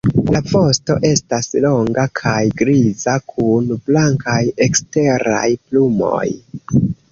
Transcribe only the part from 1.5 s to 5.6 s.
longa kaj griza kun blankaj eksteraj